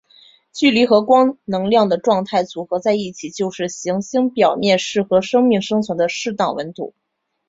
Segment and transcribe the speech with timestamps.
[0.51, 6.95] 距离和光能量的状态组合在一起就是行星表面适合生命生存的适当温度。